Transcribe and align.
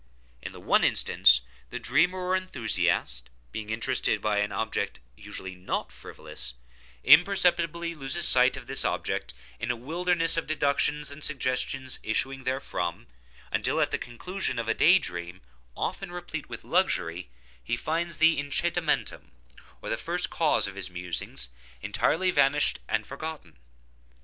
In 0.41 0.51
the 0.51 0.59
one 0.59 0.83
instance, 0.83 1.41
the 1.69 1.77
dreamer, 1.77 2.17
or 2.29 2.35
enthusiast, 2.35 3.29
being 3.51 3.69
interested 3.69 4.19
by 4.19 4.39
an 4.39 4.51
object 4.51 4.99
usually 5.15 5.53
not 5.53 5.91
frivolous, 5.91 6.55
imperceptibly 7.03 7.93
loses 7.93 8.27
sight 8.27 8.57
of 8.57 8.65
this 8.65 8.83
object 8.83 9.35
in 9.59 9.69
a 9.69 9.75
wilderness 9.75 10.37
of 10.37 10.47
deductions 10.47 11.11
and 11.11 11.23
suggestions 11.23 11.99
issuing 12.01 12.45
therefrom, 12.45 13.05
until, 13.51 13.79
at 13.79 13.91
the 13.91 13.99
conclusion 13.99 14.57
of 14.57 14.67
a 14.67 14.73
day 14.73 14.97
dream 14.97 15.41
often 15.77 16.11
replete 16.11 16.49
with 16.49 16.63
luxury, 16.63 17.29
he 17.63 17.77
finds 17.77 18.17
the 18.17 18.39
incitamentum, 18.41 19.29
or 19.83 19.95
first 19.95 20.31
cause 20.31 20.65
of 20.67 20.73
his 20.73 20.89
musings, 20.89 21.49
entirely 21.83 22.31
vanished 22.31 22.79
and 22.87 23.05
forgotten. 23.05 23.55